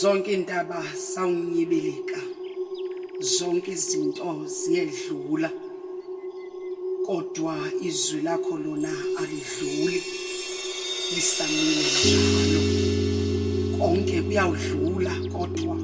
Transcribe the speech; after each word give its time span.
zonke 0.00 0.32
indaba 0.32 0.82
sawunyibilika. 0.94 2.20
Zonke 3.20 3.70
izinto 3.70 4.44
ziyedlula. 4.46 5.50
Kodwa 7.06 7.56
izwi 7.82 8.20
lakho 8.20 8.56
lona 8.58 8.92
alidluli. 9.20 10.02
Lisamile 11.14 11.86
njalo. 11.96 12.60
Konke 13.78 14.22
kuyawudlula 14.22 15.14
kodwa. 15.32 15.76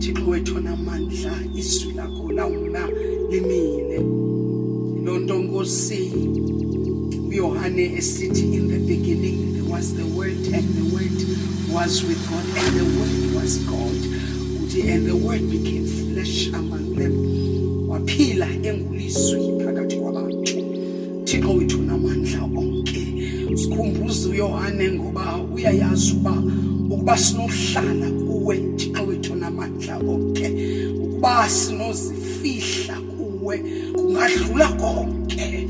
Thixo 0.00 0.30
wethu 0.30 0.60
namandla 0.60 1.34
izwi 1.56 1.92
lakho 1.92 2.32
lawuma 2.32 2.88
limile. 3.30 3.98
Lonto 5.04 5.38
nkosi 5.38 6.12
uYohane 7.32 7.96
esithi 7.96 8.54
in 8.54 8.68
the 8.68 8.78
beginning 8.78 9.54
there 9.54 9.64
was 9.64 9.94
the 9.96 10.04
word 10.04 10.36
and 10.52 10.68
the 10.76 10.84
word 10.94 11.16
was 11.72 12.04
with 12.04 12.20
God 12.28 12.44
and 12.44 12.76
the 12.76 12.84
word 12.98 13.42
was 13.42 13.56
God. 13.64 13.96
And 14.74 15.06
the 15.06 15.14
word 15.14 15.50
became 15.50 15.86
flesh 15.86 16.48
among 16.48 16.94
them. 16.94 17.12
Waphila 17.88 18.46
engulizwi 18.46 19.64
phakathi 19.64 19.96
kwabantu. 19.96 21.24
Thixo 21.24 21.54
wethu 21.54 21.82
namandla 21.82 22.42
onke 22.42 23.56
sikhumbuze 23.56 24.28
uYohane 24.28 24.92
ngoba 24.92 25.42
uyayazi 25.54 26.12
uba 26.12 26.42
ukuba 26.90 27.16
sinohlala 27.16 28.10
kuwe 28.10 28.56
Thixo 28.76 29.02
wethu 29.06 29.34
namandla 29.34 29.98
onke 29.98 30.48
ukuba 30.94 31.48
sinozifihla 31.48 33.00
kuwe 33.00 33.58
kungadlula 33.94 34.68
konke 34.68 35.68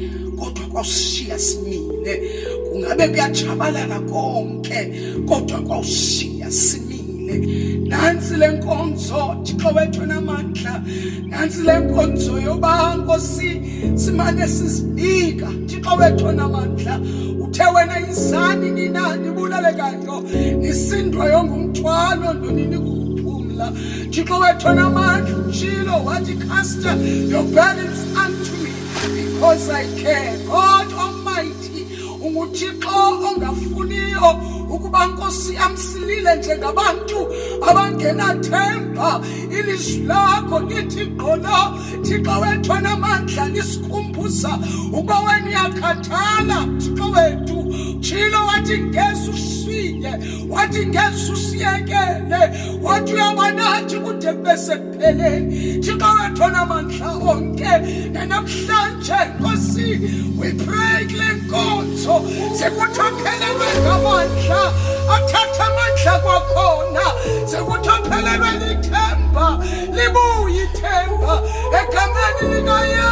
kwawushiya 0.83 1.39
simile 1.39 2.23
kungabe 2.71 3.09
kuyajabalala 3.09 4.01
konke 4.01 4.93
kodwa 5.29 5.59
kwawushiya 5.61 6.51
simile 6.51 7.47
nansi 7.87 8.37
lenkonzo 8.37 9.37
Thixo 9.45 9.69
wethu 9.69 10.07
namandla. 10.07 10.83
Nansi 11.27 11.63
lenkonzo 11.63 12.41
yoba 12.41 12.97
Nkosi 12.97 13.61
simane 13.95 14.49
sizibika. 14.49 15.49
Thixo 15.67 15.97
wethu 15.97 16.33
namandla 16.33 17.01
uthe 17.41 17.65
wena 17.75 18.01
izani 18.11 18.71
ninani 18.71 19.31
bulalekayo 19.31 20.21
nisindwa 20.59 21.27
yongumthwalo 21.33 22.33
nonini 22.33 22.79
kuphumla 22.79 23.73
Thixo 24.11 24.39
wethu 24.39 24.69
namandla 24.69 25.37
utshilo 25.37 26.05
wathi 26.05 26.35
cast 26.35 26.85
your 27.31 27.45
burdens 27.45 28.01
unto 28.27 28.62
me 29.43 29.49
because 29.49 29.71
I 29.71 29.85
care. 30.01 30.39
God 30.47 30.93
Almighty 30.93 31.87
unguthixo 32.23 33.21
ongafuniyo 33.29 34.41
ukuba 34.71 35.07
nkosi 35.07 35.57
amsilile 35.57 36.37
njengabantu 36.37 37.29
abangenathemba. 37.69 39.21
Ilizwi 39.51 40.03
lakho 40.07 40.61
lithi 40.61 41.07
gqolo 41.07 41.79
thixo 42.03 42.41
wethu 42.41 42.75
namandla 42.75 43.49
lisikhumbuza 43.49 44.59
ukuba 44.93 45.19
wena 45.19 45.47
uyakhathala 45.49 46.67
thixo 46.79 47.05
wethu. 47.11 47.62
Tshilo 48.03 48.47
wathi 48.47 48.79
ngeze 48.79 49.31
ushiye 49.31 50.13
wathi 50.49 50.87
ngeze 50.87 51.33
usiyekele 51.33 52.41
wathi 52.83 53.13
uyabanathi 53.15 53.97
kude 54.05 54.33
kube 54.33 54.57
sekupheleni. 54.57 55.79
Thixo 55.83 56.09
wethu 56.19 56.47
namandla 56.55 57.09
onke 57.31 57.73
nanamhlanje 58.13 59.19
nkosi 59.39 59.89
we 60.39 60.49
pray 60.53 61.05
kule 61.11 61.29
nkonzo 61.39 62.15
sekuthophelelwe 62.59 63.69
ngamandla 63.83 64.61
athatha 65.15 65.65
amandla 65.71 66.15
kwakhona 66.23 67.05
sekuthophelelwe 67.51 68.51
lithemba 68.61 69.47
libuye 69.97 70.63
ithemba 70.65 71.33
egameni 71.81 72.45
likayesu 72.55 73.12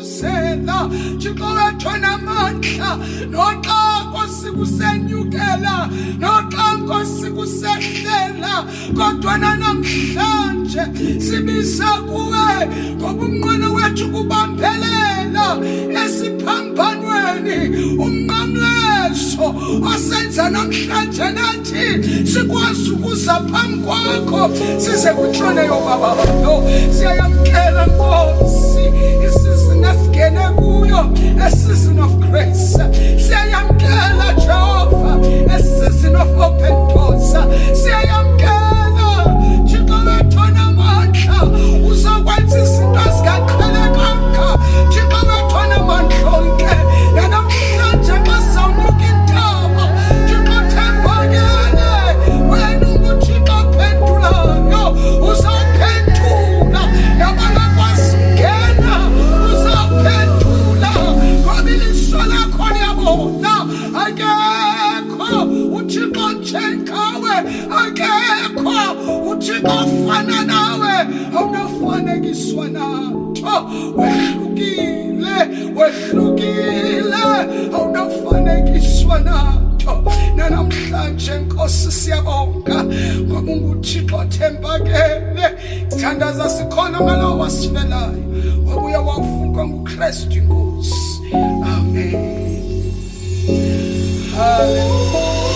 iyandithuthuzela 0.21 0.89
thixo 1.19 1.45
wethu 1.55 1.91
namandla 2.01 2.97
noxa 3.29 3.79
nkosi 4.05 4.51
kusenyukela 4.51 5.89
noxa 6.19 6.77
nkosi 6.77 7.29
kusehlela 7.31 8.65
kodwa 8.97 9.37
nanamhlanje 9.37 10.83
sibisa 11.19 11.85
kuwe 12.07 12.67
ngoba 12.97 13.25
umnqweno 13.25 13.73
wethu 13.73 14.09
kubambelela. 14.11 15.57
Esiphambanweni 16.03 17.57
umnqamlezo 18.03 19.47
osenza 19.91 20.49
namhlanje 20.49 21.27
nathi 21.37 21.85
sikwazi 22.31 22.91
ukuza 22.91 23.33
phambi 23.49 23.83
kwakho. 23.85 24.49
Size 24.79 25.11
kutshone 25.13 25.65
yobaba 25.65 26.25
lo 26.43 26.63
siyayamkela 26.93 27.85
nkosi. 27.87 28.70
you 30.91 31.39
a 31.41 31.49
season 31.49 31.99
of 31.99 32.19
grace. 32.19 32.73
Say, 32.73 33.35
I 33.35 33.47
am 33.61 33.77
Gala 33.77 34.35
Jehovah, 34.39 35.53
a 35.53 35.59
season 35.59 36.15
of 36.15 36.27
open 36.37 36.75
doors. 36.93 37.31
Say, 37.81 37.93
I 37.93 38.03
am 38.19 38.37
Gala 38.37 39.65
Chikolatona 39.67 40.75
Macha, 40.75 41.39
Uzawatis. 41.87 42.80
Ofana 70.11 70.43
nawe 70.43 71.07
awunafanekiswa 71.37 72.67
natho 72.67 73.69
wehlukile 73.97 75.35
wehlukile. 75.75 77.23
Awunafanekiswa 77.73 79.19
natho 79.19 80.03
nanamhlanje 80.35 81.31
nkosi 81.31 81.91
siyabonga. 81.91 82.83
Ngoba 83.21 83.51
unguthixo 83.51 84.17
othembakele 84.17 85.49
thandaza 86.01 86.49
sikhona 86.49 87.01
ngalowo 87.01 87.39
wasifelayo 87.39 88.23
wabuya 88.67 88.99
wavuka 89.01 89.67
ngukristu 89.67 90.37
inkosi 90.37 90.95
amen. 91.65 92.41
Hallelujah. 94.35 95.50